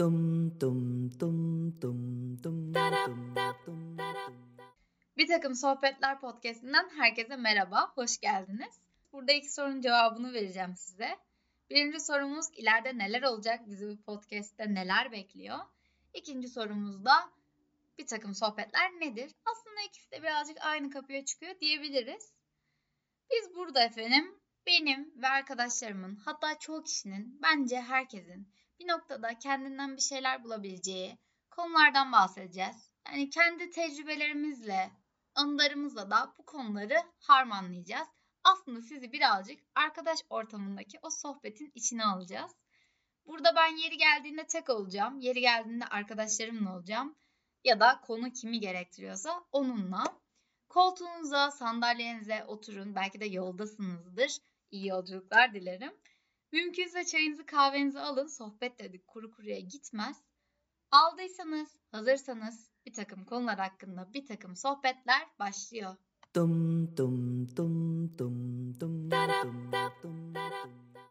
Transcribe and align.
Dum 0.00 0.60
dum 0.60 1.10
dum 1.20 1.82
dum 1.82 2.42
dum 2.44 2.74
dum 2.74 3.36
dum. 3.66 3.96
Bir 5.16 5.28
takım 5.28 5.54
sohbetler 5.54 6.20
podcast'inden 6.20 6.88
herkese 6.88 7.36
merhaba, 7.36 7.92
hoş 7.94 8.18
geldiniz. 8.18 8.80
Burada 9.12 9.32
iki 9.32 9.52
sorunun 9.52 9.80
cevabını 9.80 10.32
vereceğim 10.32 10.76
size. 10.76 11.18
Birinci 11.70 12.00
sorumuz 12.00 12.46
ileride 12.56 12.98
neler 12.98 13.22
olacak, 13.22 13.60
bizi 13.66 13.88
bu 13.88 14.02
podcast'te 14.02 14.74
neler 14.74 15.12
bekliyor? 15.12 15.58
İkinci 16.14 16.48
sorumuz 16.48 17.04
da 17.04 17.30
bir 17.98 18.06
takım 18.06 18.34
sohbetler 18.34 18.90
nedir? 18.90 19.32
Aslında 19.44 19.80
ikisi 19.88 20.10
de 20.10 20.22
birazcık 20.22 20.56
aynı 20.60 20.90
kapıya 20.90 21.24
çıkıyor 21.24 21.60
diyebiliriz. 21.60 22.32
Biz 23.30 23.54
burada 23.54 23.84
efendim 23.84 24.40
benim 24.66 25.22
ve 25.22 25.28
arkadaşlarımın 25.28 26.16
hatta 26.16 26.58
çoğu 26.58 26.82
kişinin 26.82 27.38
bence 27.42 27.80
herkesin 27.80 28.48
bir 28.80 28.88
noktada 28.88 29.38
kendinden 29.38 29.96
bir 29.96 30.02
şeyler 30.02 30.44
bulabileceği 30.44 31.18
konulardan 31.50 32.12
bahsedeceğiz. 32.12 32.90
Yani 33.08 33.30
kendi 33.30 33.70
tecrübelerimizle, 33.70 34.90
anılarımızla 35.34 36.10
da 36.10 36.34
bu 36.38 36.44
konuları 36.44 36.96
harmanlayacağız. 37.18 38.08
Aslında 38.44 38.82
sizi 38.82 39.12
birazcık 39.12 39.60
arkadaş 39.74 40.18
ortamındaki 40.30 40.98
o 41.02 41.10
sohbetin 41.10 41.72
içine 41.74 42.04
alacağız. 42.04 42.52
Burada 43.26 43.56
ben 43.56 43.76
yeri 43.76 43.96
geldiğinde 43.96 44.46
tek 44.46 44.70
olacağım, 44.70 45.20
yeri 45.20 45.40
geldiğinde 45.40 45.84
arkadaşlarımla 45.84 46.76
olacağım 46.76 47.16
ya 47.64 47.80
da 47.80 48.00
konu 48.00 48.32
kimi 48.32 48.60
gerektiriyorsa 48.60 49.44
onunla. 49.52 50.04
Koltuğunuza, 50.68 51.50
sandalyenize 51.50 52.44
oturun. 52.44 52.94
Belki 52.94 53.20
de 53.20 53.26
yoldasınızdır. 53.26 54.36
İyi 54.70 54.86
yolculuklar 54.86 55.54
dilerim. 55.54 55.92
Mümkünse 56.52 57.04
çayınızı 57.04 57.46
kahvenizi 57.46 57.98
alın. 58.00 58.26
Sohbet 58.26 58.78
dedik 58.78 59.06
kuru 59.06 59.30
kuruya 59.30 59.60
gitmez. 59.60 60.16
Aldıysanız, 60.90 61.76
hazırsanız 61.92 62.70
bir 62.86 62.92
takım 62.92 63.24
konular 63.24 63.58
hakkında 63.58 64.12
bir 64.14 64.26
takım 64.26 64.56
sohbetler 64.56 65.28
başlıyor. 65.38 65.96
Dum 66.34 66.96
dum 66.96 67.56
dum 67.56 68.18
dum 68.18 68.80
dum 68.80 69.10
dum. 69.10 69.89